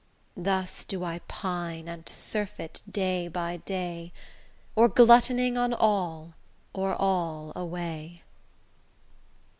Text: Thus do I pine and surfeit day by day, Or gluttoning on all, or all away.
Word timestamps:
Thus 0.35 0.83
do 0.83 1.03
I 1.03 1.19
pine 1.27 1.87
and 1.87 2.09
surfeit 2.09 2.81
day 2.89 3.27
by 3.27 3.57
day, 3.57 4.11
Or 4.75 4.87
gluttoning 4.87 5.59
on 5.59 5.75
all, 5.75 6.33
or 6.73 6.95
all 6.95 7.53
away. 7.55 8.23